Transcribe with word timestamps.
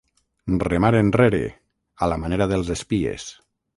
Remar 0.63 0.91
enrere, 0.99 1.41
a 2.07 2.11
la 2.13 2.17
manera 2.25 2.49
dels 2.53 2.73
espies. 2.77 3.29